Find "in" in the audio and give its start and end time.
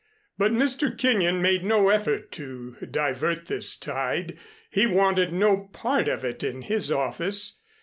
6.43-6.63